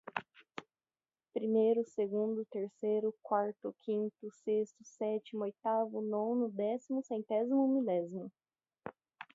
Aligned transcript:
primeiro, 1.31 1.85
segundo, 1.85 2.43
terceiro, 2.45 3.13
quarto, 3.21 3.75
quinto, 3.83 4.31
sexto, 4.43 4.83
sétimo, 4.83 5.43
oitavo, 5.43 6.01
nono, 6.01 6.49
décimo, 6.49 7.03
centésimo, 7.03 7.67
milésimo. 7.67 8.31